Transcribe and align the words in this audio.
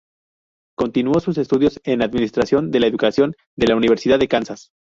Continuó 0.75 1.19
sus 1.19 1.37
estudios 1.37 1.79
en 1.83 2.01
Administración 2.01 2.71
de 2.71 2.79
la 2.79 2.87
Educación 2.87 3.35
de 3.55 3.67
la 3.67 3.75
Universidad 3.75 4.17
de 4.17 4.27
Kansas. 4.27 4.71